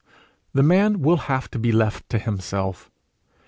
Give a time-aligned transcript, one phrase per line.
[0.55, 2.89] The man will have to be left to himself.